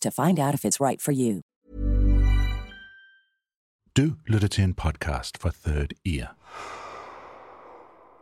[0.00, 1.40] to find out if it's right for you.
[3.96, 6.36] Du lytter til en podcast fra Third Ear.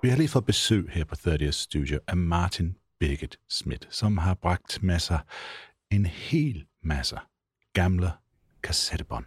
[0.02, 4.18] Vi har lige fået besøg her på Third Ear Studio af Martin Birgit Schmidt, som
[4.18, 5.18] har bragt med sig
[5.90, 7.18] en hel masse
[7.72, 8.10] gamle
[8.62, 9.24] kassettebånd.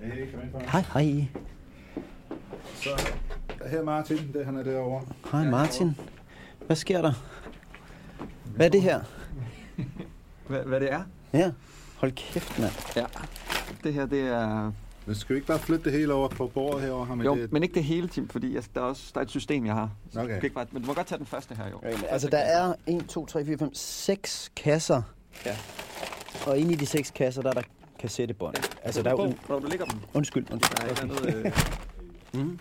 [0.00, 1.26] Hey, kom ind for Hej, hej.
[2.74, 3.12] Så
[3.70, 5.06] her er Martin, det han er derovre.
[5.32, 5.96] Hej Martin.
[6.66, 7.12] Hvad sker der?
[8.56, 9.00] Hvad er det her?
[10.48, 11.02] Hvad, hvad det er?
[11.32, 11.50] Ja,
[11.96, 12.72] hold kæft, mand.
[12.96, 13.04] Ja.
[13.84, 14.72] Det her, det er...
[15.06, 17.04] Men skal vi ikke bare flytte det hele over på bordet herovre?
[17.06, 17.52] Har man Jo, det?
[17.52, 19.74] men ikke det hele, Tim, fordi jeg, der, er også, der er et system, jeg
[19.74, 19.90] har.
[20.12, 20.40] Så Okay.
[20.40, 21.76] du ikke bare, men du må godt tage den første her, jo.
[21.76, 25.02] Okay, men altså, der er 1, 2, 3, 4, 5, 6 kasser.
[25.46, 25.56] Ja.
[26.46, 27.62] Og inde i de 6 kasser, der er der
[28.00, 28.54] kassettebånd.
[28.82, 29.16] Altså, der er jo...
[29.26, 29.98] Hvor, hvor du ligger dem.
[30.14, 30.76] Undskyld, undskyld.
[30.76, 31.52] Der er et eller andet,
[32.34, 32.48] øh,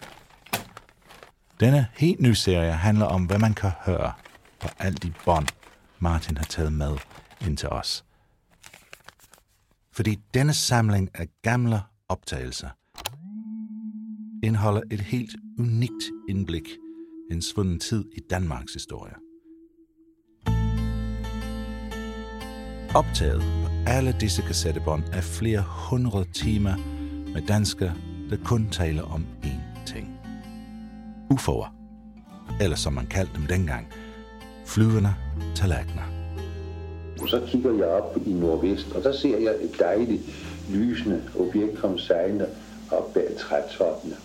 [1.60, 4.12] Denne helt nye serie handler om, hvad man kan høre
[4.62, 5.48] på alt de bånd,
[6.00, 6.98] Martin har taget med
[7.42, 8.06] ind til os.
[9.94, 12.70] Fordi denne samling af gamle optagelser
[14.44, 16.68] indeholder et helt unikt indblik
[17.32, 19.14] i en svunden tid i Danmarks historie.
[22.96, 26.76] Optaget på alle disse kassettebånd er flere hundrede timer
[27.34, 27.96] med danskere,
[28.30, 30.20] der kun taler om én ting.
[31.34, 31.70] UFO'er,
[32.62, 33.88] eller som man kaldte dem dengang,
[34.74, 35.14] flyvende
[35.56, 36.04] tallerkener.
[37.28, 40.22] Så kigger jeg op i nordvest, og der ser jeg et dejligt
[40.70, 42.46] lysende objekt komme sejlende
[42.92, 44.16] op bag trætoppene.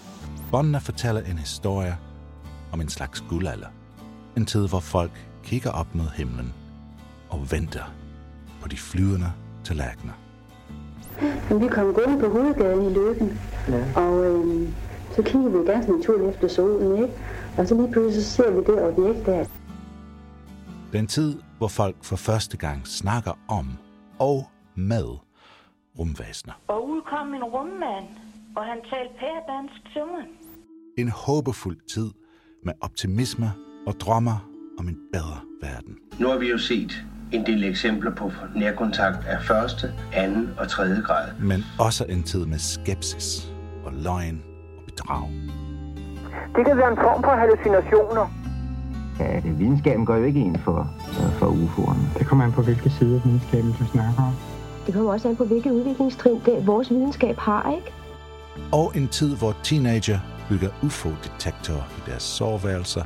[0.50, 1.96] Båndene fortæller en historie
[2.72, 3.66] om en slags guldalder.
[4.36, 5.10] En tid, hvor folk
[5.44, 6.52] kigger op mod himlen
[7.28, 7.94] og venter
[8.62, 9.32] på de flyvende
[9.64, 10.12] tallerkener.
[11.50, 14.00] Men vi kom gående på hovedgaden i Løkken, ja.
[14.00, 14.74] og øhm,
[15.16, 17.14] så kigger vi ganske naturligt efter solen, ikke?
[17.56, 19.44] Og så lige pludselig så ser vi det objekt der.
[20.96, 23.66] Det er en tid, hvor folk for første gang snakker om
[24.18, 25.06] og med
[25.98, 26.54] rumvæsener.
[26.68, 28.04] Og udkom en rummand,
[28.56, 30.24] og han talte pæredansk til mig.
[30.98, 32.10] En håbefuld tid
[32.64, 33.50] med optimisme
[33.86, 34.48] og drømmer
[34.78, 35.98] om en bedre verden.
[36.20, 41.02] Nu har vi jo set en del eksempler på nærkontakt af første, anden og tredje
[41.02, 41.28] grad.
[41.40, 43.52] Men også en tid med skepsis
[43.84, 44.42] og løgn
[44.78, 45.28] og bedrag.
[46.56, 48.45] Det kan være en form for hallucinationer.
[49.20, 50.90] Ja, videnskaben går jo ikke ind for,
[51.38, 52.18] for UFO'erne.
[52.18, 54.32] Det kommer an på, hvilke sider videnskaben du snakker om.
[54.86, 57.92] Det kommer også an på, hvilke udviklingstrin det, vores videnskab har, ikke?
[58.72, 60.18] Og en tid, hvor teenager
[60.48, 63.04] bygger UFO-detektorer i deres soveværelser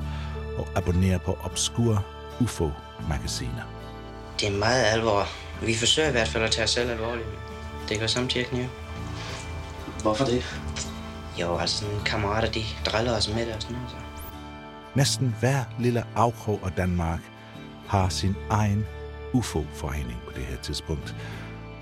[0.59, 1.99] og abonnerer på obskure
[2.41, 3.63] UFO-magasiner.
[4.41, 5.23] Det er meget alvor.
[5.67, 7.29] Vi forsøger i hvert fald at tage os selv alvorligt.
[7.89, 8.69] Det går samtidig knive.
[10.03, 10.45] Hvorfor det?
[11.41, 13.91] Jo, altså sådan kammerater, de driller os med det og sådan noget.
[13.91, 13.97] Så.
[14.95, 17.21] Næsten hver lille afkrog af Danmark
[17.89, 18.85] har sin egen
[19.33, 21.17] UFO-forening på det her tidspunkt.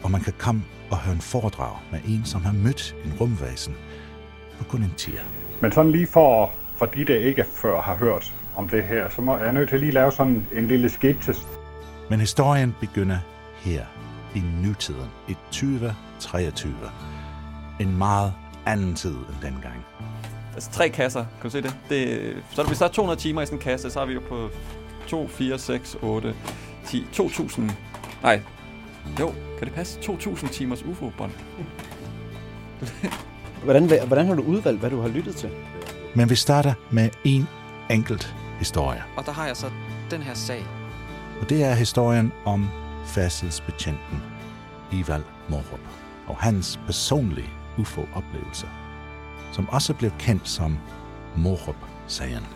[0.03, 3.75] Og man kan komme og høre en foredrag med en, som har mødt en rumvæsen.
[4.59, 5.23] på kun en tier.
[5.63, 9.23] Men sådan lige for, for de, der ikke før har hørt om det her, så
[9.23, 11.35] må jeg er nødt til lige lave sådan en lille skitse.
[12.11, 13.19] Men historien begynder
[13.57, 13.85] her
[14.35, 16.73] i nutiden, i 2023.
[17.81, 18.33] En meget
[18.67, 19.85] anden tid end dengang.
[20.59, 21.77] Altså tre kasser, kan du se det?
[21.89, 24.21] det så hvis der er 200 timer i sådan en kasse, så er vi jo
[24.29, 24.51] på
[25.07, 26.35] 2, 4, 6, 8,
[26.87, 27.71] 10, 2000.
[28.23, 28.41] Nej,
[29.21, 30.01] jo, kan det passe?
[30.01, 31.33] 2000 timers UFO-bånd.
[33.65, 35.51] Hvordan, hvordan har du udvalgt, hvad du har lyttet til?
[36.15, 37.49] Men vi starter med en
[37.91, 39.03] enkelt historie.
[39.17, 39.67] Og der har jeg så
[40.11, 40.65] den her sag.
[41.41, 42.69] Og det er historien om
[43.07, 44.23] færdselsbetjenten
[44.93, 45.81] Ival Morup
[46.27, 48.88] og hans personlige UFO-oplevelser,
[49.53, 50.79] som også blev kendt som
[51.37, 52.47] Morup-sagen.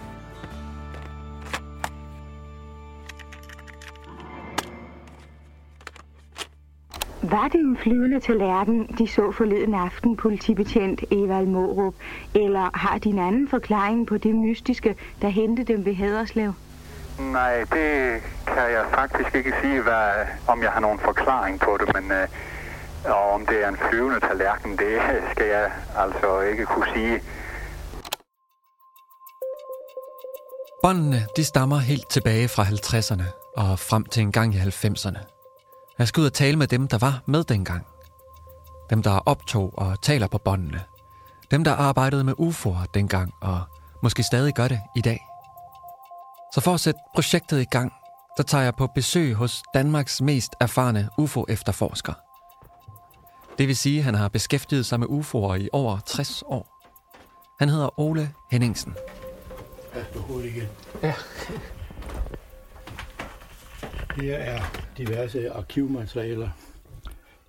[7.22, 11.94] Var det en flyvende tallerken, de så forleden aften, politibetjent Evald Morup,
[12.34, 16.52] eller har de en anden forklaring på det mystiske, der hentede dem ved Haderslev?
[17.18, 20.10] Nej, det kan jeg faktisk ikke sige, hvad,
[20.48, 22.28] om jeg har nogen forklaring på det, men øh,
[23.04, 24.98] og om det er en flyvende tallerken, det
[25.32, 27.20] skal jeg altså ikke kunne sige.
[30.82, 33.24] Båndene de stammer helt tilbage fra 50'erne
[33.56, 35.18] og frem til en gang i 90'erne.
[35.98, 37.86] Jeg skal ud og tale med dem, der var med dengang.
[38.90, 40.80] Dem, der optog og taler på båndene.
[41.50, 43.60] Dem, der arbejdede med UFO'er dengang og
[44.02, 45.20] måske stadig gør det i dag.
[46.54, 47.92] Så for at sætte projektet i gang,
[48.36, 52.12] så tager jeg på besøg hos Danmarks mest erfarne UFO-efterforsker.
[53.58, 56.68] Det vil sige, at han har beskæftiget sig med UFO'er i over 60 år.
[57.58, 58.94] Han hedder Ole Henningsen.
[59.92, 60.68] Pas på hovedet igen.
[61.02, 61.14] Ja.
[64.16, 64.62] Her er
[64.98, 66.48] diverse arkivmaterialer.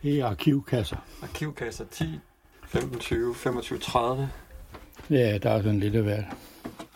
[0.04, 0.98] Det er arkivkasser.
[1.24, 2.20] Arkivkasser 10,
[2.68, 4.30] 15, 20, 25, 30.
[5.10, 6.26] Ja, der er sådan lidt af hvert.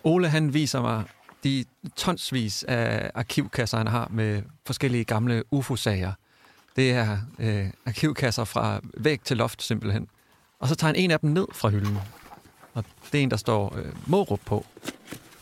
[0.04, 1.04] Ole han viser mig
[1.44, 1.65] de
[1.95, 6.12] tonsvis af arkivkasser, han har med forskellige gamle UFO-sager.
[6.77, 10.07] Det er øh, arkivkasser fra væg til loft simpelthen.
[10.59, 11.97] Og så tager han en af dem ned fra hylden.
[12.74, 14.65] Og det er en, der står øh, Morup på.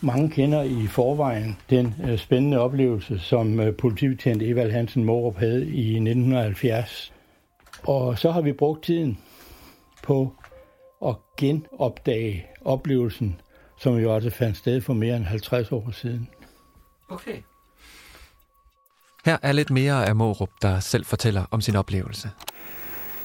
[0.01, 5.67] Mange kender i forvejen den øh, spændende oplevelse, som øh, politibetjent Evald Hansen Morup havde
[5.67, 7.13] i 1970.
[7.83, 9.17] Og så har vi brugt tiden
[10.03, 10.33] på
[11.05, 13.41] at genopdage oplevelsen,
[13.77, 16.29] som jo også fandt sted for mere end 50 år siden.
[17.09, 17.41] Okay.
[19.25, 22.31] Her er lidt mere af Morup, der selv fortæller om sin oplevelse.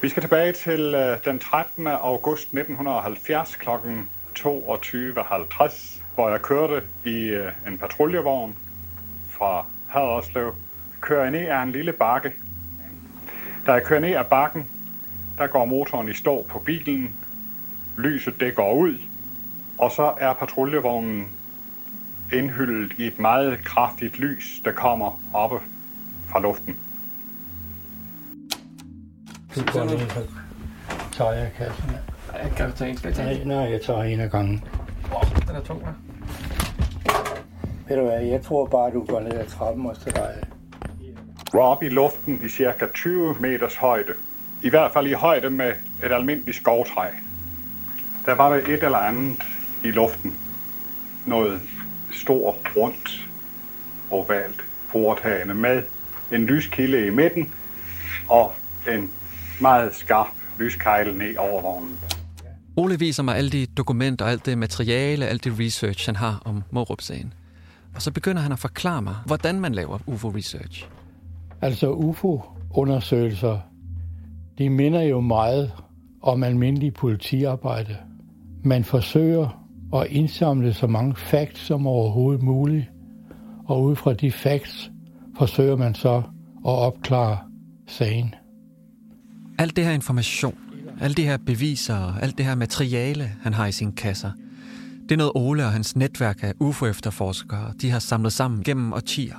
[0.03, 1.87] Vi skal tilbage til øh, den 13.
[1.87, 3.69] august 1970 kl.
[4.39, 8.57] 22.50, hvor jeg kørte i øh, en patruljevogn
[9.31, 10.55] fra Haderslev.
[11.01, 12.33] Kører ned af en lille bakke.
[13.67, 14.69] Da jeg kører ned af bakken,
[15.39, 17.15] der går motoren i stå på bilen.
[17.99, 18.99] Lyset det går ud,
[19.79, 21.29] og så er patruljevognen
[22.33, 25.61] indhyldet i et meget kraftigt lys, der kommer oppe
[26.31, 26.77] fra luften.
[29.55, 30.23] Du går ned, så
[31.13, 31.91] tager jeg kassen.
[32.43, 34.65] Jeg kan tage en, skal jeg tage Nej, nej, jeg tager en af gangen.
[35.47, 36.11] Den er tung, hva'?
[37.89, 40.45] Ved du hvad, jeg tror bare, du går ned ad trappen og så dig.
[41.55, 44.13] Oppe i luften i cirka 20 meters højde.
[44.63, 45.73] I hvert fald i højde med
[46.05, 47.07] et almindeligt skovtræ.
[48.27, 49.43] Der var der et eller andet
[49.85, 50.39] i luften.
[51.27, 51.61] Noget
[52.13, 53.29] stort, rundt,
[54.11, 55.83] ovalt, foretagende med
[56.33, 57.53] en lyskilde i midten
[58.29, 58.53] og
[58.89, 59.11] en
[59.61, 60.27] meget skarp
[60.59, 61.99] lyskejle ned over vognen.
[62.77, 66.63] Ole viser mig alle de dokumenter, alt det materiale, alt det research, han har om
[66.71, 67.33] Morup-sagen.
[67.95, 70.89] Og så begynder han at forklare mig, hvordan man laver UFO-research.
[71.63, 73.59] Altså UFO-undersøgelser,
[74.59, 75.73] de minder jo meget
[76.23, 77.97] om almindelig politiarbejde.
[78.65, 82.87] Man forsøger at indsamle så mange facts som overhovedet muligt,
[83.67, 84.91] og ud fra de facts
[85.41, 86.23] forsøger man så at
[86.89, 87.39] opklare
[87.87, 88.35] sagen.
[89.59, 90.59] Alt det her information,
[91.01, 94.31] alle de her beviser og alt det her materiale, han har i sine kasser,
[95.03, 99.37] det er noget Ole og hans netværk af UFO-efterforskere, de har samlet sammen gennem årtier.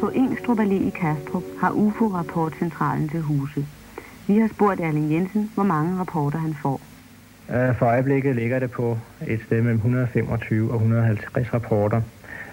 [0.00, 3.66] På Engstrup Allé i Kastrup har UFO-rapportcentralen til huse.
[4.26, 6.80] Vi har spurgt Erling Jensen, hvor mange rapporter han får.
[7.48, 12.02] For øjeblikket ligger det på et sted mellem 125 og 150 rapporter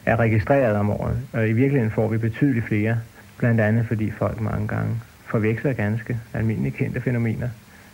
[0.06, 1.18] er registreret om året.
[1.34, 2.98] Og i virkeligheden får vi betydeligt flere,
[3.38, 4.96] blandt andet fordi folk mange gange
[5.26, 7.50] forveksler ganske almindelige kendte fænomener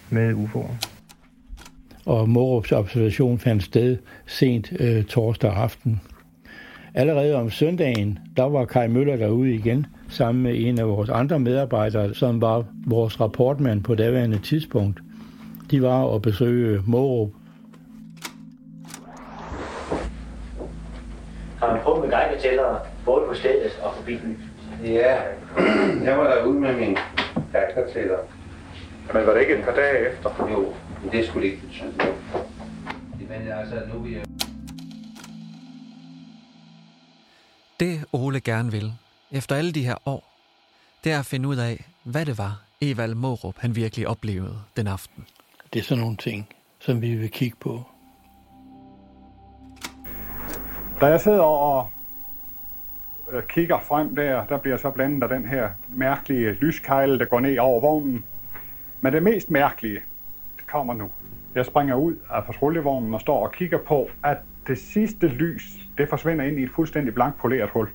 [0.09, 0.87] med UFO'er.
[2.05, 6.01] Og Morups observation fandt sted sent øh, torsdag aften.
[6.93, 11.39] Allerede om søndagen, der var Kai Møller derude igen, sammen med en af vores andre
[11.39, 14.99] medarbejdere, som var vores rapportmand på daværende tidspunkt.
[15.71, 17.29] de var at besøge Mårup.
[21.59, 24.51] Har man prøvet med geigertæller både på stedet og på bilen?
[24.83, 25.21] Ja,
[26.07, 26.97] jeg var derude med min
[27.51, 28.17] geigertæller.
[29.13, 30.47] Men var det ikke et par dage efter?
[30.51, 32.15] Jo, men det skulle ikke betyde noget.
[33.29, 34.25] Men altså, nu vil jeg...
[37.79, 38.93] Det Ole gerne vil,
[39.31, 40.23] efter alle de her år,
[41.03, 44.87] det er at finde ud af, hvad det var, Evald Morup han virkelig oplevede den
[44.87, 45.25] aften.
[45.73, 46.49] Det er sådan nogle ting,
[46.79, 47.83] som vi vil kigge på.
[51.01, 51.89] Da jeg sidder og
[53.31, 57.39] øh, kigger frem der, der bliver så blandet af den her mærkelige lyskejle, der går
[57.39, 58.25] ned over vognen.
[59.01, 59.99] Men det mest mærkelige,
[60.57, 61.11] det kommer nu.
[61.55, 66.09] Jeg springer ud af patruljevognen og står og kigger på, at det sidste lys, det
[66.09, 67.89] forsvinder ind i et fuldstændig blankt poleret hul.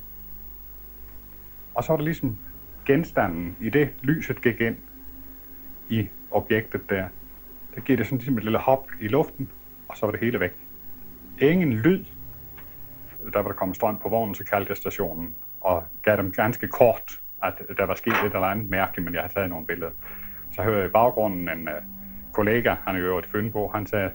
[1.73, 2.37] Og så er der ligesom
[2.85, 4.75] genstanden i det, lyset gik ind
[5.89, 7.05] i objektet der.
[7.75, 9.51] Der giver det sådan ligesom et lille hop i luften,
[9.87, 10.53] og så var det hele væk.
[11.41, 12.03] Ingen lyd.
[13.33, 16.67] Der var der kommet strøm på vognen, så kaldte jeg stationen og gav dem ganske
[16.67, 19.91] kort, at der var sket et eller andet mærkeligt, men jeg havde taget nogle billeder.
[20.55, 21.73] Så hører jeg i baggrunden en uh,
[22.33, 24.11] kollega, han er jo et Fynbo, han sagde,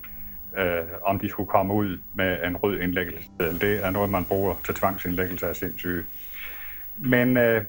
[0.53, 3.31] uh, om de skulle komme ud med en rød indlæggelse.
[3.39, 6.05] Det er noget, man bruger til tvangsindlæggelse af sindssyge.
[6.97, 7.63] Men uh,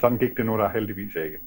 [0.00, 1.38] sådan gik det nu der heldigvis ikke.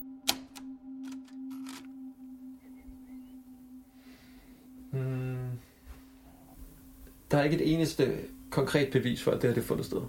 [7.38, 8.18] Der er ikke et eneste
[8.50, 10.02] konkret bevis for, at det har det fundet sted.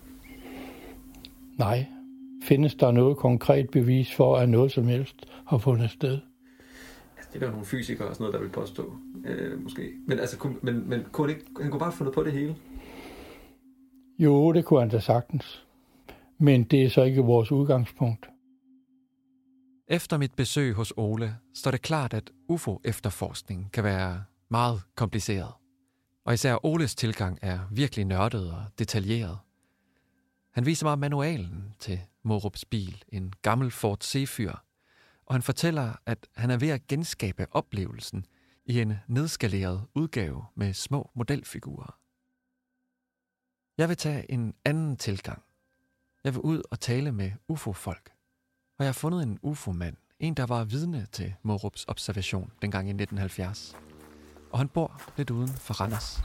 [1.58, 1.86] Nej.
[2.42, 5.16] Findes der noget konkret bevis for, at noget som helst
[5.46, 6.18] har fundet sted?
[7.16, 8.92] Altså, det er der nogle fysikere og sådan noget, der vil påstå,
[9.24, 9.92] øh, måske.
[10.06, 12.32] Men, altså, kunne, men, men kunne han, ikke, han kunne bare have fundet på det
[12.32, 12.56] hele?
[14.18, 15.66] Jo, det kunne han da sagtens.
[16.38, 18.26] Men det er så ikke vores udgangspunkt.
[19.88, 25.52] Efter mit besøg hos Ole, står det klart, at UFO-efterforskning kan være meget kompliceret.
[26.28, 29.38] Og især Oles tilgang er virkelig nørdet og detaljeret.
[30.50, 34.28] Han viser mig manualen til Morups bil, en gammel Ford c
[35.26, 38.26] og han fortæller, at han er ved at genskabe oplevelsen
[38.64, 41.98] i en nedskaleret udgave med små modelfigurer.
[43.78, 45.42] Jeg vil tage en anden tilgang.
[46.24, 48.10] Jeg vil ud og tale med UFO-folk.
[48.78, 52.90] Og jeg har fundet en UFO-mand, en der var vidne til Morups observation dengang i
[52.90, 53.87] 1970.
[54.50, 56.22] Og han bor lidt uden for Randers.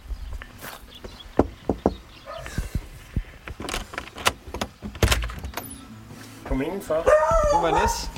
[6.45, 6.95] Kom indenfor.
[7.53, 8.11] Du var Nis.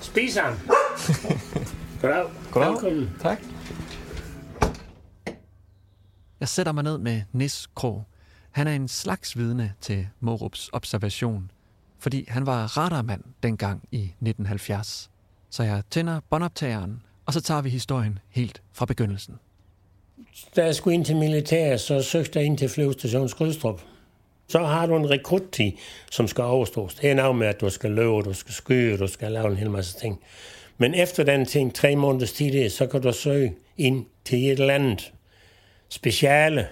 [0.00, 0.52] Spis ham.
[2.00, 2.30] Goddag.
[2.52, 2.72] Goddag.
[2.72, 3.16] Velkommen.
[3.20, 3.38] Tak.
[6.40, 8.04] Jeg sætter mig ned med Nis Krog.
[8.50, 11.50] Han er en slags vidne til Morups observation,
[11.98, 15.10] fordi han var radarmand dengang i 1970.
[15.50, 19.34] Så jeg tænder båndoptageren, og så tager vi historien helt fra begyndelsen.
[20.56, 23.80] Da jeg skulle ind til militæret, så søgte jeg ind til flyvestation Skrydstrup.
[24.48, 25.72] Så har du en rekruttid,
[26.10, 26.94] som skal overstås.
[26.94, 29.56] Det er noget med, at du skal løbe, du skal skyde, du skal lave en
[29.56, 30.20] hel masse ting.
[30.78, 34.74] Men efter den ting, tre måneders tid, så kan du søge ind til et eller
[34.74, 35.12] andet
[35.88, 36.68] speciale.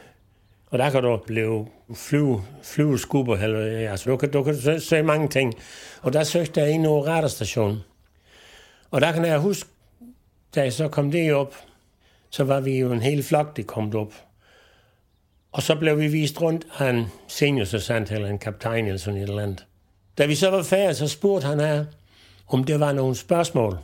[0.70, 5.02] Og der kan du blive flyve, flyveskubber, eller, altså du kan, du kan søge, søge
[5.02, 5.54] mange ting.
[6.02, 7.78] Og der søgte jeg ind over radarstationen.
[8.90, 9.68] Og der kan jeg huske,
[10.54, 11.54] da jeg så kom det op,
[12.30, 14.14] så var vi jo en hel flok, det kom op.
[15.52, 19.28] Og så blev vi vist rundt af en seniorsergeant eller en kaptajn eller sådan et
[19.28, 19.66] eller andet.
[20.18, 21.84] Da vi så var færdige, så spurgte han her,
[22.48, 23.78] om det var nogle spørgsmål.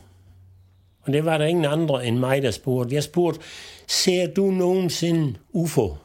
[1.02, 2.94] Og det var der ingen andre end mig, der spurgte.
[2.94, 3.40] Jeg spurgte,
[3.86, 5.96] ser du nogensinde UFO?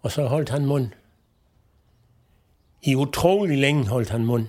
[0.00, 0.88] Og så holdt han mund.
[2.82, 4.46] I utrolig længe holdt han mund.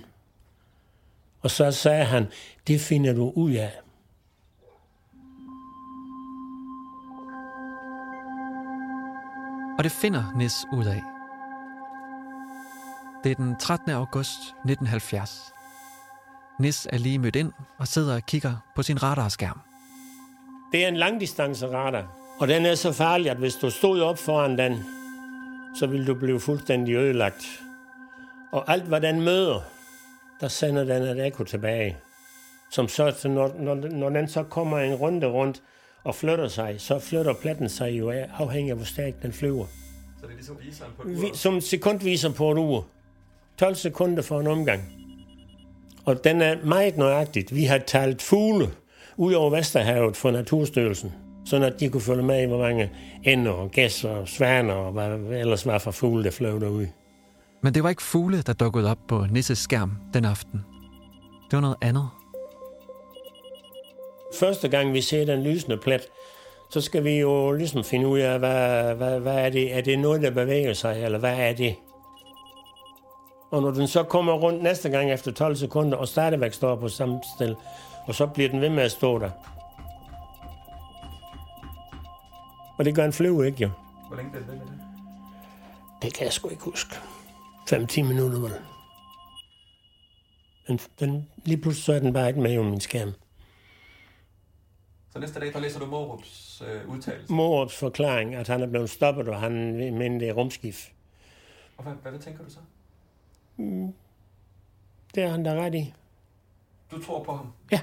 [1.42, 2.26] Og så sagde han,
[2.68, 3.72] det finder du ud af.
[9.78, 11.02] Og det finder Nis ud af.
[13.24, 13.92] Det er den 13.
[13.92, 15.54] august 1970.
[16.60, 19.60] Nis er lige mødt ind og sidder og kigger på sin radarskærm.
[20.72, 24.18] Det er en langdistance radar, og den er så farlig, at hvis du stod op
[24.18, 24.84] foran den,
[25.80, 27.62] så vil du blive fuldstændig ødelagt.
[28.52, 29.62] Og alt, hvad den møder,
[30.42, 31.98] der sender den et ekko tilbage.
[32.72, 35.62] Som så, når, når, når den så kommer en runde rundt
[36.06, 39.66] og flytter sig, så flytter platten sig jo af, afhængig af, hvor stærkt den flyver.
[40.22, 41.36] Så det er ligesom viseren på et ur.
[41.36, 42.86] som sekundviser på et ur.
[43.58, 44.82] 12 sekunder for en omgang.
[46.06, 47.56] Og den er meget nøjagtigt.
[47.56, 48.70] Vi har talt fugle
[49.18, 51.14] ud over Vesterhavet for Naturstyrelsen,
[51.46, 52.92] sådan at de kunne følge med i, hvor mange
[53.24, 56.90] ender og gæsser og svaner og hvad ellers var for fugle, der fløj derude.
[57.64, 60.60] Men det var ikke fugle, der dukkede op på Nisses skærm den aften.
[61.52, 62.10] Det var noget andet.
[64.40, 66.02] Første gang vi ser den lysende plet,
[66.70, 69.78] så skal vi jo ligesom finde ud af, hvad, hvad, hvad er det?
[69.78, 71.76] Er det noget, der bevæger sig, eller hvad er det?
[73.52, 76.88] Og når den så kommer rundt næste gang efter 12 sekunder, og stadigvæk står på
[76.88, 77.56] samme sted,
[78.06, 79.30] og så bliver den ved med at stå der.
[82.78, 83.70] Og det gør en flyve ikke, jo.
[84.08, 84.82] Hvor længe bliver det ved med det?
[86.02, 86.96] Det kan jeg sgu ikke huske.
[87.72, 88.52] 5-10 minutter, vel.
[90.68, 93.14] Men den, lige pludselig så er den bare ikke med på min skærm.
[95.16, 97.34] Så næste dag, der læser du Morups øh, udtalelse.
[97.34, 100.92] Morups forklaring, at han er blevet stoppet, og han mener, det er rumskift.
[101.78, 102.60] Og hvad, hvad, hvad tænker du så?
[103.58, 103.94] Mm.
[105.16, 105.94] Det er han der ret i.
[106.92, 107.48] Du tror på ham?
[107.72, 107.82] Ja.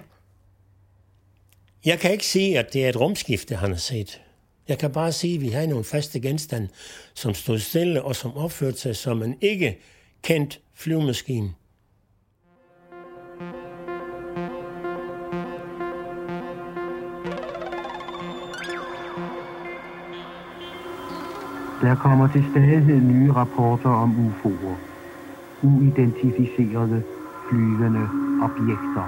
[1.85, 4.23] Jeg kan ikke sige, at det er et rumskifte, han har set.
[4.69, 6.69] Jeg kan bare sige, at vi har nogle faste genstande,
[7.15, 9.79] som stod stille og som opførte sig som en ikke
[10.23, 11.55] kendt flyvemaskine.
[21.83, 24.77] Der kommer til stadighed nye rapporter om UFO'er.
[25.63, 27.03] Uidentificerede
[27.49, 28.05] flyvende
[28.47, 29.07] objekter.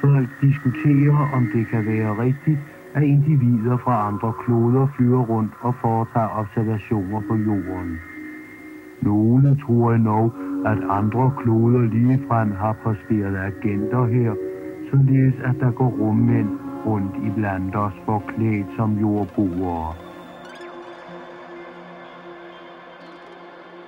[0.00, 2.60] Folk diskuterer, om det kan være rigtigt,
[2.94, 7.98] at individer fra andre kloder flyver rundt og foretager observationer på jorden.
[9.02, 10.32] Nogle tror endnu,
[10.66, 14.32] at andre kloder ligefrem har posteret agenter her,
[14.90, 16.48] således at der går rummænd
[16.86, 20.13] rundt i blandt os forklædt som jordboere.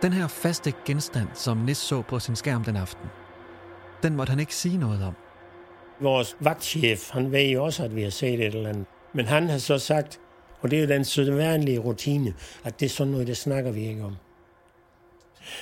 [0.06, 3.06] Den her faste genstand, som Nis så på sin skærm den aften,
[4.02, 5.14] den måtte han ikke sige noget om.
[6.00, 8.86] Vores vagtchef, han ved jo også, at vi har set et eller andet.
[9.14, 10.20] Men han har så sagt,
[10.60, 12.34] og det er jo den sædvanlige rutine,
[12.64, 14.16] at det er sådan noget, det snakker vi ikke om.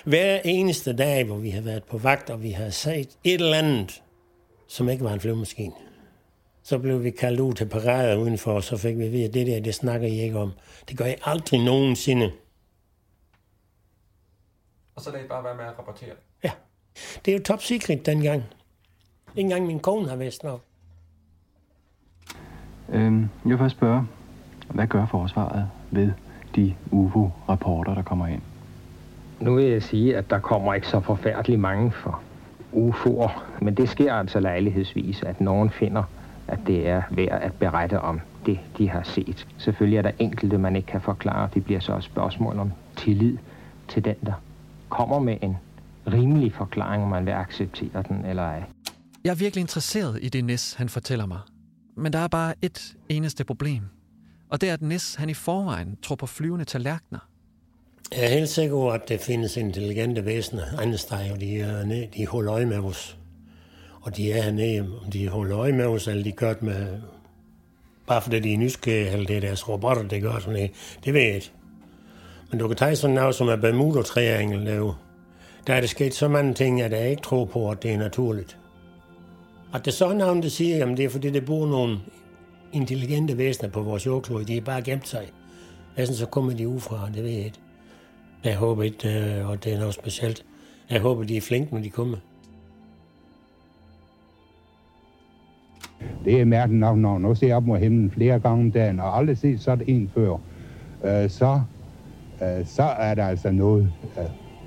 [0.04, 3.58] Hver eneste dag, hvor vi har været på vagt, og vi har set et eller
[3.58, 4.02] andet,
[4.68, 5.74] som ikke var en flyvemaskine,
[6.64, 9.34] så blev vi kaldt ud til parader udenfor, og så fik vi at vide, at
[9.34, 10.52] det der, det snakker I ikke om.
[10.88, 12.30] Det gør I aldrig nogensinde.
[14.96, 16.14] Og så lader I bare være med at rapportere.
[16.44, 16.50] Ja.
[17.24, 18.42] Det er jo top secret dengang.
[19.36, 20.60] Ikke engang min kone har vidst noget.
[22.88, 24.06] Øhm, jeg vil først spørge,
[24.68, 26.12] hvad gør forsvaret ved
[26.56, 28.42] de UFO-rapporter, der kommer ind?
[29.40, 32.22] Nu vil jeg sige, at der kommer ikke så forfærdeligt mange for
[32.72, 36.02] UFO'er, men det sker altså lejlighedsvis, at nogen finder,
[36.48, 39.46] at det er værd at berette om det, de har set.
[39.58, 41.48] Selvfølgelig er der enkelte, man ikke kan forklare.
[41.54, 43.38] Det bliver så et spørgsmål om tillid
[43.88, 44.32] til den, der
[44.96, 45.56] kommer med en
[46.12, 48.62] rimelig forklaring, om man vil acceptere den eller ej.
[49.24, 51.38] Jeg er virkelig interesseret i det Nis, han fortæller mig.
[51.96, 53.82] Men der er bare et eneste problem.
[54.50, 57.28] Og det er, at Nis han i forvejen tror på flyvende tallerkener.
[58.12, 61.84] Jeg er helt sikker på, at der findes intelligente væsener andre steder, og de, er
[61.84, 63.18] nede, de holder øje med os.
[64.00, 67.00] Og de er hernede, om de holder øje med os, eller de gør det med...
[68.06, 70.70] Bare fordi de er nysgerrige, eller det er deres robotter, der gør sådan noget.
[71.04, 71.52] Det ved jeg ikke.
[72.54, 75.00] Men du kan tage sådan noget som er Bermuda-triangel, der,
[75.66, 77.98] der er det sket så mange ting, at jeg ikke tror på, at det er
[77.98, 78.58] naturligt.
[79.74, 81.98] At det så er nogen, der siger, at det er fordi, der bor nogle
[82.72, 84.44] intelligente væsener på vores jordklode.
[84.44, 85.32] De er bare gemt sig.
[85.96, 87.58] Næsten så kommer de ud fra, det ved jeg ikke.
[88.44, 90.44] Jeg håber ikke, og det er noget specielt.
[90.90, 92.16] Jeg håber, de er flinke, når de kommer.
[96.24, 99.18] Det er mærkeligt nok, når nu ser op mod himlen flere gange om dagen, og
[99.18, 100.36] aldrig set sådan en før,
[101.04, 101.60] øh, så,
[102.42, 104.24] øh, så er der altså noget øh,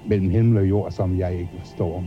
[0.10, 2.04] mellem himmel og jord, som jeg ikke forstår.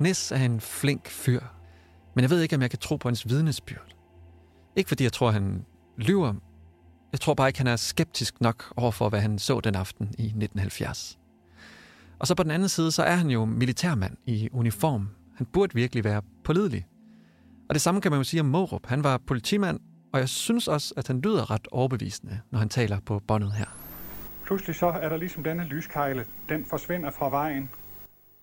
[0.00, 1.40] Nis er en flink fyr,
[2.14, 3.94] men jeg ved ikke, om jeg kan tro på hans vidnesbyrd.
[4.76, 5.64] Ikke fordi jeg tror, han
[5.96, 6.34] lyver.
[7.12, 10.06] Jeg tror bare ikke, han er skeptisk nok over for, hvad han så den aften
[10.06, 11.18] i 1970.
[12.18, 15.08] Og så på den anden side, så er han jo militærmand i uniform.
[15.36, 16.86] Han burde virkelig være pålidelig.
[17.68, 18.86] Og det samme kan man jo sige om Morup.
[18.86, 19.80] Han var politimand,
[20.12, 23.66] og jeg synes også, at han lyder ret overbevisende, når han taler på båndet her.
[24.44, 26.26] Pludselig så er der ligesom denne lyskejle.
[26.48, 27.70] Den forsvinder fra vejen.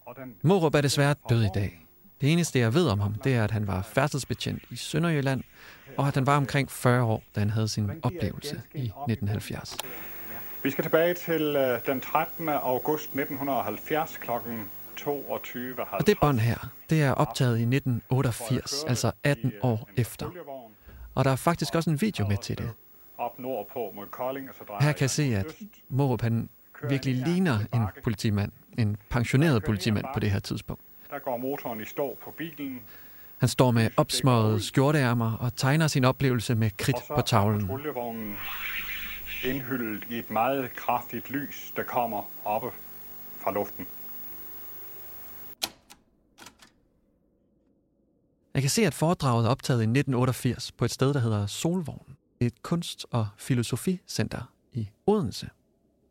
[0.05, 0.35] Og den...
[0.41, 1.85] Morup er desværre død i dag.
[2.21, 5.43] Det eneste, jeg ved om ham, det er, at han var færdselsbetjent i Sønderjylland,
[5.97, 9.77] og at han var omkring 40 år, da han havde sin oplevelse i 1970.
[10.63, 12.49] Vi skal tilbage til øh, den 13.
[12.49, 14.31] august 1970 kl.
[14.99, 15.95] 22.50.
[15.95, 16.57] Og det bånd her,
[16.89, 20.31] det er optaget i 1988, altså 18 år efter.
[21.19, 22.69] Og der er faktisk også en video med til det.
[24.81, 25.45] Her kan jeg se, at
[25.89, 26.49] Morup han
[26.89, 30.81] virkelig ligner en politimand, en pensioneret politimand på det her tidspunkt.
[31.09, 32.81] Der går motoren i stå på bilen.
[33.37, 37.71] Han står med opsmøget skjorteærmer og tegner sin oplevelse med kridt på tavlen.
[39.43, 42.67] Indhyldet i et meget kraftigt lys, der kommer oppe
[43.39, 43.87] fra luften.
[48.53, 52.15] Jeg kan se, at foredraget er optaget i 1988 på et sted, der hedder Solvogn.
[52.39, 55.49] Et kunst- og filosoficenter i Odense.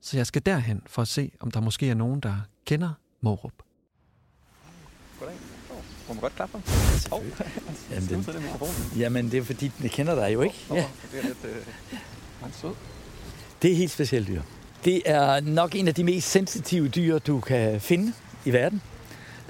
[0.01, 3.53] Så jeg skal derhen for at se, om der måske er nogen, der kender Morup.
[5.18, 5.37] Goddag.
[6.09, 6.62] Må man godt klappe ham?
[7.12, 7.33] Jamen,
[7.90, 8.98] Jamen, den-.
[8.98, 10.55] Jamen, det er fordi, den kender dig jo ikke.
[10.70, 10.85] Ja.
[11.12, 11.38] det er lidt...
[11.44, 12.74] Øh, sød.
[13.62, 14.42] Det er et helt specielt dyr.
[14.85, 18.12] Det er nok en af de mest sensitive dyr, du kan finde
[18.44, 18.83] i verden.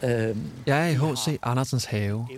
[0.02, 1.38] Øhm, Jeg er i H.C.
[1.42, 2.28] Andersens have,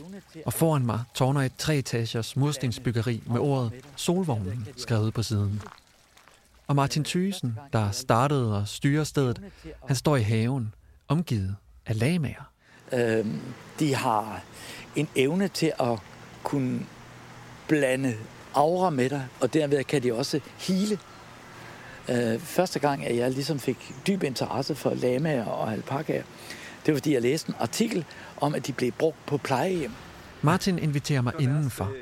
[0.46, 5.62] og foran mig tårner et treetagers murstensbyggeri med ordet Solvognen skrevet på siden.
[6.66, 9.40] Og Martin Thysen, der startede og styrer stedet,
[9.86, 10.74] han står i haven,
[11.08, 12.50] omgivet af lagmager.
[12.92, 13.40] øhm,
[13.78, 14.42] de har
[14.96, 15.98] en evne til at
[16.42, 16.86] kunne
[17.68, 18.16] blande
[18.54, 20.98] aura med dig, og derved kan de også hele.
[22.08, 26.22] Øh, første gang, at jeg ligesom fik dyb interesse for lamaer og alpakaer,
[26.86, 28.04] det var fordi, jeg læste en artikel
[28.40, 29.92] om, at de blev brugt på plejehjem.
[30.42, 31.92] Martin inviterer mig indenfor.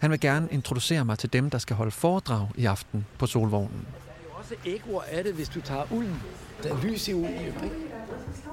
[0.00, 3.86] Han vil gerne introducere mig til dem, der skal holde foredrag i aften på Solvognen.
[4.32, 6.22] Også ekkoer af det, hvis du tager ulden.
[6.62, 7.76] Der er lys i ulden, jo, ikke?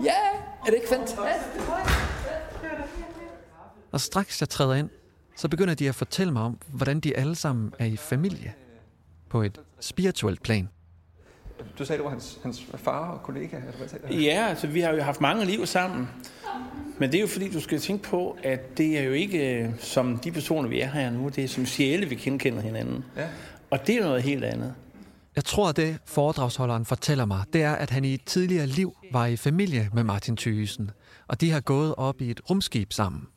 [0.04, 0.16] Ja,
[0.62, 1.70] er det ikke fantastisk?
[3.92, 4.90] Og straks jeg træder ind,
[5.36, 8.54] så begynder de at fortælle mig om, hvordan de alle sammen er i familie.
[9.30, 10.70] På et spirituelt plan.
[11.80, 14.14] Du sagde, du var hans, hans far og kollega, eller hvad sagde du?
[14.14, 16.08] Ja, altså vi har jo haft mange liv sammen.
[16.98, 19.70] Men det er jo fordi, du skal tænke på, at det er jo ikke øh,
[19.80, 21.30] som de personer, vi er her nu.
[21.30, 23.04] Det er som sjæle, vi genkender hinanden.
[23.18, 23.28] Ja.
[23.70, 24.74] Og det er noget helt andet.
[25.36, 28.96] Jeg tror, at det foredragsholderen fortæller mig, det er, at han i et tidligere liv
[29.12, 30.92] var i familie med Martin Thysen,
[31.28, 33.28] og de har gået op i et rumskib sammen.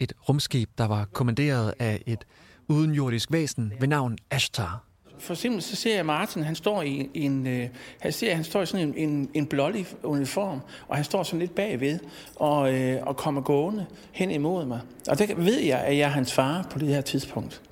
[0.00, 2.24] Et rumskib, der var kommanderet af et
[2.68, 4.91] udenjordisk væsen ved navn Ashtar.
[5.18, 7.68] For eksempel så ser jeg Martin, han står i en, øh,
[8.00, 11.40] han ser, han står i sådan en, en, en blålig uniform, og han står sådan
[11.40, 11.98] lidt bagved
[12.36, 14.80] og, øh, og kommer gående hen imod mig.
[15.08, 17.62] Og der ved jeg, at jeg er hans far på det her tidspunkt.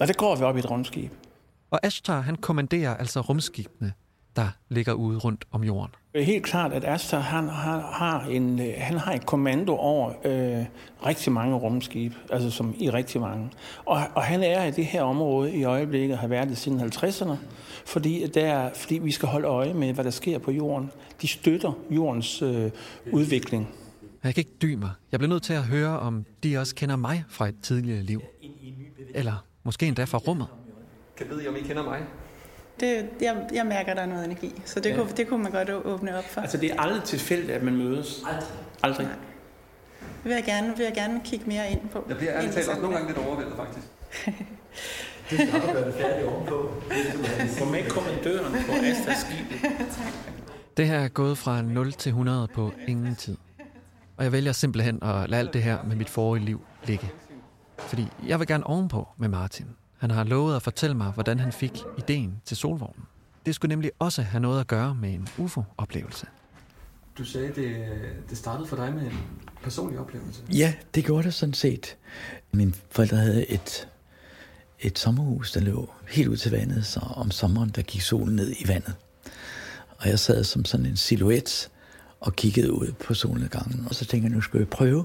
[0.00, 1.12] Og det går vi op i et rumskib.
[1.70, 3.92] Og Ashtar, han kommanderer altså rumskibene,
[4.36, 5.94] der ligger ude rundt om jorden.
[6.12, 9.76] Det er helt klart, at Asta han, han, har en, øh, han har en kommando
[9.76, 10.64] over øh,
[11.06, 13.50] rigtig mange rumskib, altså som i rigtig mange.
[13.84, 17.36] Og, og han er i det her område i øjeblikket, har været det siden 50'erne,
[17.86, 20.90] fordi, der, fordi vi skal holde øje med, hvad der sker på jorden.
[21.22, 22.70] De støtter jordens øh,
[23.12, 23.68] udvikling.
[24.24, 24.90] Jeg kan ikke dy mig.
[25.12, 28.22] Jeg bliver nødt til at høre, om de også kender mig fra et tidligere liv.
[29.14, 30.46] Eller måske endda fra rummet.
[31.16, 32.02] Kan vide, om I kender mig?
[32.80, 34.96] Det, jeg, jeg mærker, der er noget energi, så det, Ja.
[34.96, 36.40] kunne, det kunne man godt åbne op for.
[36.40, 38.22] Altså det er aldrig tilfældigt, at man mødes.
[38.26, 38.48] Aldrig.
[38.82, 39.06] Aldrig.
[40.00, 42.04] Det vil jeg gerne, vil jeg gerne kigge mere ind på.
[42.08, 43.86] Jeg bliver ærligt talt også nogle gange lidt overvældet, faktisk.
[45.30, 46.74] Det skal du gøre det færdigt ovenpå.
[47.58, 49.60] Få med kommandøren på Astas skib.
[50.76, 53.36] Det her er gået fra 0 til 100 på ingen tid.
[54.16, 57.10] Og jeg vælger simpelthen at lade alt det her med mit forrige liv ligge.
[57.78, 59.66] Fordi jeg vil gerne ovenpå med Martin.
[60.02, 63.04] Han har lovet at fortælle mig, hvordan han fik ideen til solvognen.
[63.46, 66.26] Det skulle nemlig også have noget at gøre med en UFO-oplevelse.
[67.18, 67.86] Du sagde, det,
[68.30, 69.18] det startede for dig med en
[69.62, 70.42] personlig oplevelse.
[70.52, 71.96] Ja, det gjorde det sådan set.
[72.52, 73.88] Mine forældre havde et,
[74.80, 78.52] et sommerhus, der lå helt ud til vandet, så om sommeren, der gik solen ned
[78.60, 78.94] i vandet.
[79.98, 81.70] Og jeg sad som sådan en silhuet
[82.20, 83.86] og kiggede ud på solnedgangen.
[83.88, 85.04] Og så tænkte jeg, nu skal jeg prøve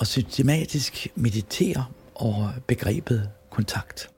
[0.00, 4.08] at systematisk meditere over begrebet kontakt.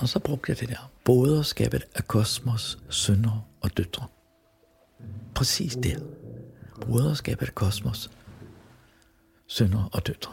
[0.00, 0.90] Og så brugte jeg det der.
[1.04, 4.06] Broderskabet af kosmos, sønner og døtre.
[5.34, 5.98] Præcis der.
[6.80, 8.10] Broderskabet af kosmos,
[9.46, 10.32] sønner og døtre.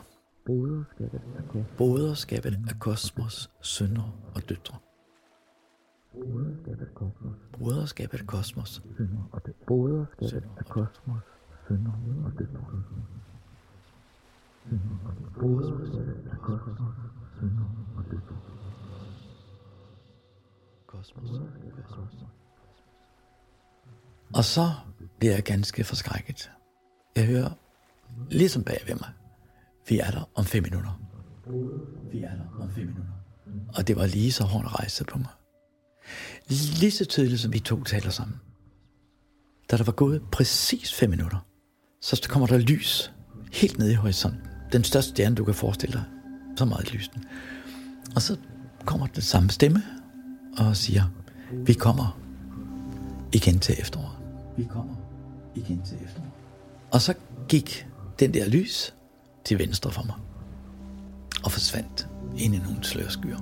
[1.77, 4.77] Broderskabet af kosmos, sønner og døtre.
[7.53, 9.67] Broderskabet af kosmos, sønner og døtre.
[9.67, 11.21] Broderskabet af kosmos,
[11.67, 11.91] sønner
[12.25, 12.65] og døtre.
[15.39, 16.95] Broderskabet af kosmos,
[17.39, 17.65] sønner
[17.97, 18.35] og døtre.
[24.33, 24.71] Og så
[25.19, 26.51] bliver jeg ganske forskrækket.
[27.15, 27.49] Jeg hører
[28.31, 29.09] ligesom bag ved mig,
[29.89, 31.01] vi er der om fem minutter.
[32.11, 33.13] Vi er der om fem minutter.
[33.77, 35.31] Og det var lige så hårdt rejse på mig.
[36.79, 38.39] Lige så tydeligt, som vi to taler sammen.
[39.71, 41.45] Da der var gået præcis 5 minutter,
[42.01, 43.13] så kommer der lys
[43.53, 44.41] helt nede i horisonten.
[44.71, 46.03] Den største stjerne, du kan forestille dig.
[46.57, 47.25] Så meget lys den.
[48.15, 48.37] Og så
[48.85, 49.83] kommer den samme stemme
[50.57, 51.03] og siger,
[51.51, 52.17] vi kommer
[53.31, 54.17] igen til efteråret.
[54.57, 54.95] Vi kommer
[55.55, 56.31] igen til efteråret.
[56.91, 57.13] Og så
[57.49, 57.87] gik
[58.19, 58.93] den der lys
[59.45, 60.15] til venstre for mig.
[61.43, 63.37] Og forsvandt ind i nogle slørskyer.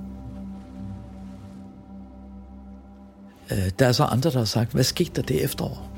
[3.52, 5.88] Øh, Der er så andre, der har sagt, hvad skete der det efterår?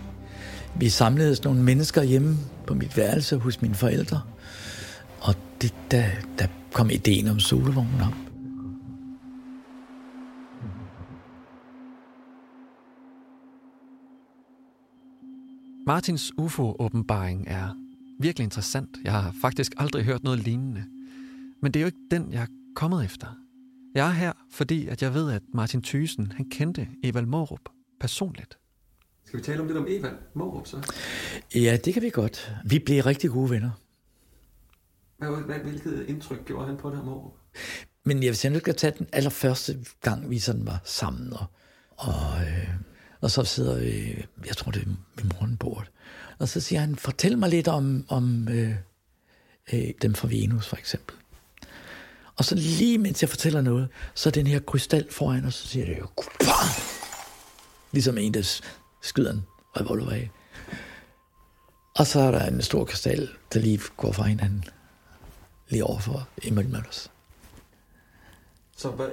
[0.77, 4.20] Vi samledes nogle mennesker hjemme på mit værelse hos mine forældre.
[5.20, 6.05] Og det, der,
[6.38, 8.23] der kom ideen om solvognen op.
[15.87, 17.68] Martins UFO-åbenbaring er
[18.20, 18.99] virkelig interessant.
[19.05, 20.85] Jeg har faktisk aldrig hørt noget lignende.
[21.62, 23.27] Men det er jo ikke den, jeg er kommet efter.
[23.94, 27.61] Jeg er her, fordi at jeg ved, at Martin Thysen, han kendte Evald Morup
[28.01, 28.59] personligt.
[29.25, 30.92] Skal vi tale om lidt om Evald Morup så?
[31.55, 32.53] Ja, det kan vi godt.
[32.64, 33.70] Vi blev rigtig gode venner.
[35.18, 37.33] Hvad, hvad, hvilket indtryk gjorde han på dig, Morup?
[38.05, 41.33] Men jeg vil sige, at jeg skal tage den allerførste gang, vi sådan var sammen.
[41.33, 41.47] Og,
[41.90, 42.68] og, øh,
[43.24, 45.90] og så sidder vi, jeg tror det er ved morgenbordet.
[46.38, 48.74] Og så siger han, fortæl mig lidt om, om øh,
[49.72, 51.16] øh, dem fra Venus for eksempel.
[52.37, 55.68] Og så lige mens jeg fortæller noget, så er den her krystal foran, og så
[55.68, 56.08] siger det jo,
[57.92, 58.60] ligesom en, der
[59.02, 59.44] skyder en
[59.76, 60.30] revolver af.
[61.94, 64.64] Og så er der en stor krystal, der lige går fra hinanden,
[65.68, 67.10] lige overfor imellem os.
[68.76, 69.08] Så hvad,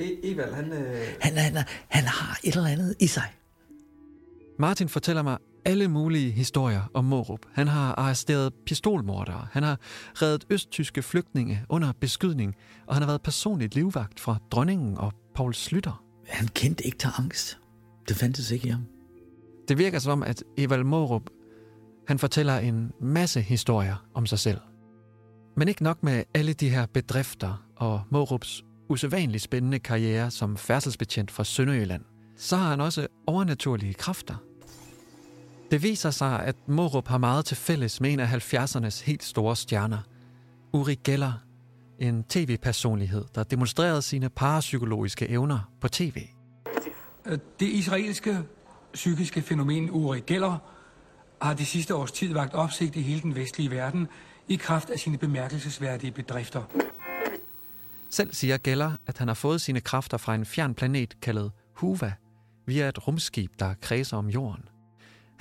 [0.00, 0.72] e- Evald, han...
[0.72, 1.08] Øh...
[1.20, 3.32] Han, han, han har et eller andet i sig.
[4.62, 7.40] Martin fortæller mig alle mulige historier om Morup.
[7.52, 9.78] Han har arresteret pistolmordere, han har
[10.14, 12.54] reddet østtyske flygtninge under beskydning,
[12.86, 16.04] og han har været personligt livvagt fra dronningen og Paul Slytter.
[16.26, 17.58] Han kendte ikke til angst.
[18.08, 18.84] Det fandtes ikke i ham.
[19.68, 21.30] Det virker som, at Evald Morup,
[22.08, 24.58] han fortæller en masse historier om sig selv.
[25.56, 31.30] Men ikke nok med alle de her bedrifter og Morups usædvanligt spændende karriere som færdselsbetjent
[31.30, 32.02] fra Sønderjylland,
[32.36, 34.51] så har han også overnaturlige kræfter.
[35.72, 39.56] Det viser sig, at Morup har meget til fælles med en af 70'ernes helt store
[39.56, 39.98] stjerner,
[40.72, 41.32] Uri Geller,
[41.98, 46.26] en tv-personlighed, der demonstrerede sine parapsykologiske evner på tv.
[47.60, 48.38] Det israelske
[48.92, 50.58] psykiske fænomen Uri Geller
[51.42, 54.08] har de sidste års tid vagt opsigt i hele den vestlige verden
[54.48, 56.62] i kraft af sine bemærkelsesværdige bedrifter.
[58.10, 62.12] Selv siger Geller, at han har fået sine kræfter fra en fjern planet kaldet Huva,
[62.66, 64.64] via et rumskib, der kredser om jorden.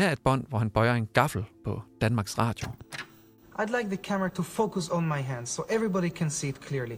[0.02, 2.68] Her er et bånd, hvor han bøjer en gaffel på Danmarks Radio.
[3.60, 6.96] I'd like the camera to focus on my hands so everybody can see it clearly.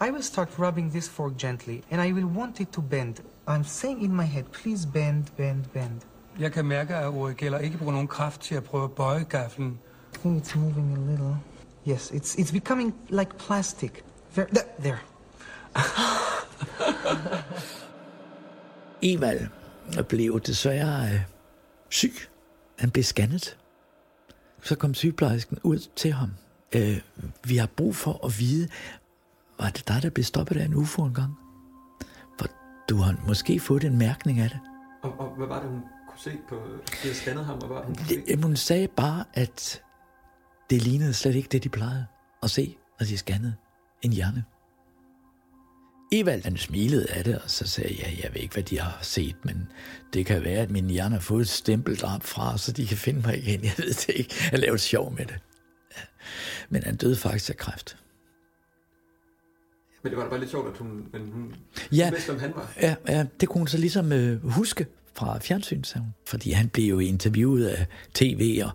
[0.00, 3.14] I will start rubbing this fork gently and I will want it to bend.
[3.48, 6.00] I'm saying in my head, please bend, bend, bend.
[6.38, 9.24] Jeg kan mærke, at Uri Geller ikke bruger nogen kraft til at prøve at bøje
[9.24, 9.78] gaflen.
[10.14, 11.36] I think it's moving a little.
[11.88, 13.90] Yes, it's, it's becoming like plastic.
[14.34, 14.46] There.
[14.80, 14.98] there.
[19.12, 19.46] Evald
[20.08, 21.20] blev desværre øh,
[21.94, 22.14] syg.
[22.78, 23.58] Han blev scannet.
[24.62, 26.30] Så kom sygeplejersken ud til ham.
[26.76, 27.00] Øh,
[27.44, 28.68] vi har brug for at vide,
[29.58, 31.34] var det dig, der blev stoppet af en UFO en gang?
[32.38, 32.46] For
[32.88, 34.60] du har måske fået en mærkning af det.
[35.02, 37.76] Og, og hvad var det, hun kunne se på, de havde scannet ham, og hvad
[37.76, 38.22] hun kunne?
[38.26, 39.82] Det, hun sagde bare, at
[40.70, 42.06] det lignede slet ikke det, de plejede
[42.42, 43.54] at se, når de scannede
[44.02, 44.44] en hjerne.
[46.12, 48.98] Evald, han smilede af det, og så sagde jeg, jeg ved ikke, hvad de har
[49.02, 49.68] set, men
[50.12, 53.20] det kan være, at min hjerne har fået et stempeldrab fra, så de kan finde
[53.20, 53.64] mig igen.
[53.64, 54.34] Jeg ved det ikke.
[54.52, 55.38] Jeg lavede sjov med det.
[56.68, 57.96] Men han døde faktisk af kræft.
[60.02, 61.54] Men det var da bare lidt sjovt, at hun, men hun
[61.92, 62.72] ja, vidste, hvem han var.
[62.80, 66.14] Ja, ja, det kunne hun så ligesom øh, huske fra fjernsyn, sagde hun.
[66.26, 68.70] Fordi han blev jo interviewet af tv, og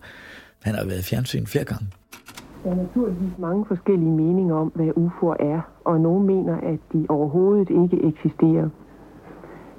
[0.61, 1.87] han har været fjernsyn flere gange.
[2.63, 7.05] Der er naturligvis mange forskellige meninger om, hvad UFO'er er, og nogle mener, at de
[7.09, 8.69] overhovedet ikke eksisterer.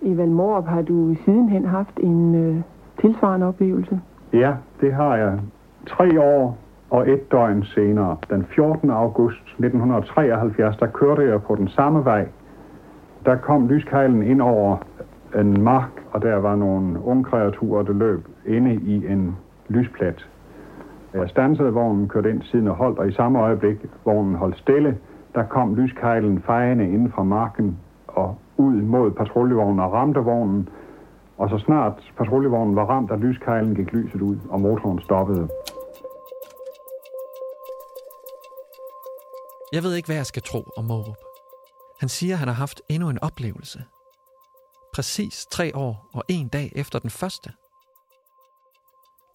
[0.03, 2.57] I Valmorup har du sidenhen haft en øh,
[3.01, 4.01] tilsvarende oplevelse.
[4.33, 5.41] Ja, det har jeg.
[5.87, 6.59] Tre år
[6.91, 8.91] og et døgn senere, den 14.
[8.91, 12.29] august 1973, der kørte jeg på den samme vej.
[13.27, 14.77] Der kom lyskejlen ind over
[15.39, 19.37] en mark, og der var nogle unge kreaturer, der løb inde i en
[19.69, 20.29] lysplet.
[21.15, 24.99] Jeg stansede vognen, kørte ind siden og holdt, og i samme øjeblik vognen holdt stille,
[25.35, 30.69] der kom lyskejlen fejende inden fra marken og ud mod patruljevognen og ramte vognen.
[31.39, 35.49] Og så snart patruljevognen var ramt af lyskejlen, gik lyset ud, og motoren stoppede.
[39.73, 41.17] Jeg ved ikke, hvad jeg skal tro om Morup.
[42.01, 43.85] Han siger, at han har haft endnu en oplevelse.
[44.95, 47.51] Præcis tre år og en dag efter den første.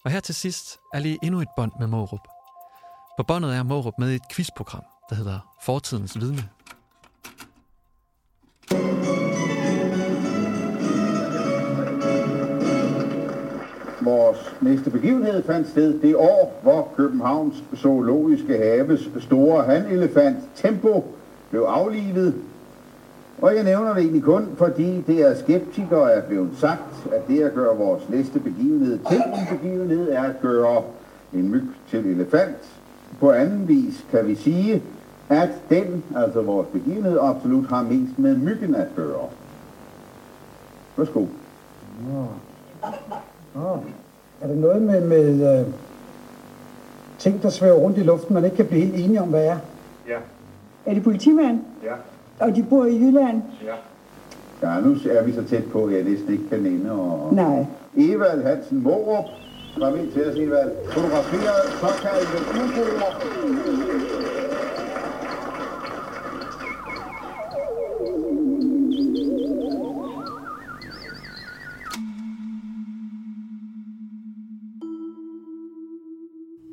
[0.06, 2.28] Og her til sidst er lige endnu et bånd med Morup.
[3.18, 6.44] På båndet er Morup med i et quizprogram, der hedder Fortidens Vidne.
[14.02, 21.16] Vores næste begivenhed fandt sted det år, hvor Københavns Zoologiske Haves store hanelefant Tempo
[21.50, 22.36] blev aflivet.
[23.42, 27.44] Og jeg nævner det egentlig kun, fordi det er skeptikere er blevet sagt, at det
[27.44, 30.82] at gøre vores næste begivenhed til en begivenhed er at gøre
[31.34, 32.56] en myg til elefant.
[33.20, 34.84] på anden vis kan vi sige,
[35.30, 39.28] at den, altså vores begivenhed, absolut har mest med myggen at gøre.
[40.98, 41.20] Værsgo.
[41.20, 42.26] Nå.
[43.56, 43.80] Nå.
[44.42, 45.66] Er det noget med, med øh,
[47.20, 49.58] ting, der svæver rundt i luften, man ikke kan blive helt enige om, hvad er?
[50.08, 50.18] Ja.
[50.86, 51.60] Er det politimand?
[51.84, 51.94] Ja.
[52.40, 53.42] Og de bor i Jylland?
[53.66, 53.76] Ja.
[54.62, 56.92] Ja, nu er vi så tæt på, at jeg næsten ikke kan nænde.
[56.92, 57.34] Og...
[57.34, 57.66] Nej.
[57.98, 59.26] Evald Hansen Morup.
[59.78, 60.72] Kom ind til os, Evald.
[60.92, 63.46] Fotograferet såkaldte UFO'er.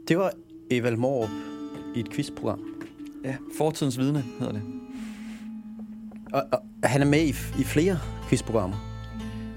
[0.09, 0.33] Det var
[0.71, 1.29] Evald Morup
[1.95, 2.61] i et quizprogram.
[3.25, 4.82] Ja, Fortidens Vidne hedder det.
[6.33, 8.77] Og, og han er med i, i flere quizprogrammer.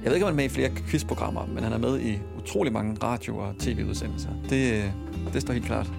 [0.03, 2.19] Jeg ved ikke, om han er med i flere quizprogrammer, men han er med i
[2.37, 4.29] utrolig mange radio- og tv-udsendelser.
[4.49, 4.93] Det,
[5.33, 5.91] det står helt klart.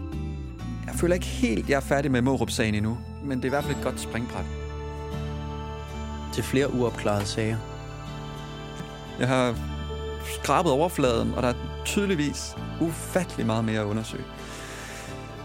[0.87, 3.65] Jeg føler ikke helt, jeg er færdig med Morup-sagen endnu, men det er i hvert
[3.65, 4.45] fald et godt springbræt.
[6.33, 7.57] Til flere uopklarede sager.
[9.21, 9.57] Jeg har
[10.43, 14.25] skrabet overfladen, og der er tydeligvis ufattelig meget mere at undersøge.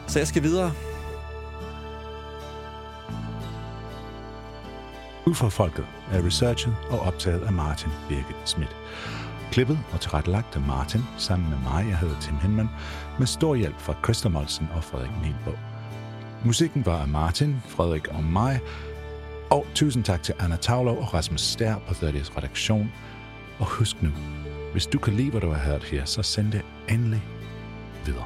[0.07, 0.71] Så jeg skal videre.
[5.25, 8.75] Ud fra folket er researchet og optaget af Martin Birgit Schmidt.
[9.51, 12.69] Klippet og tilrettelagt af Martin sammen med mig, jeg hedder Tim Henman,
[13.19, 15.57] med stor hjælp fra Christa Molsen og Frederik Nielbo.
[16.45, 18.59] Musikken var af Martin, Frederik og mig,
[19.49, 22.91] og tusind tak til Anna Tavlov og Rasmus Stær på 30's redaktion.
[23.59, 24.09] Og husk nu,
[24.71, 27.23] hvis du kan lide, hvad du har hørt her, så send det endelig
[28.05, 28.25] videre.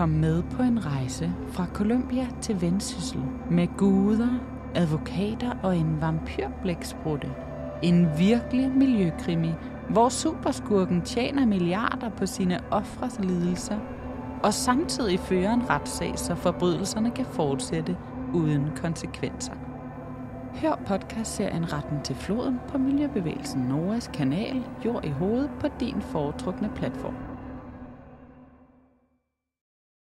[0.00, 4.28] Kom med på en rejse fra Colombia til Vendsyssel med guder,
[4.74, 7.28] advokater og en vampyrblæksprutte.
[7.82, 9.50] En virkelig miljøkrimi,
[9.90, 13.78] hvor superskurken tjener milliarder på sine ofres lidelser,
[14.42, 17.96] og samtidig fører en retssag, så forbrydelserne kan fortsætte
[18.34, 19.54] uden konsekvenser.
[20.54, 26.70] Hør podcastserien Retten til floden på Miljøbevægelsen Noras kanal Jord i hovedet på din foretrukne
[26.74, 27.29] platform.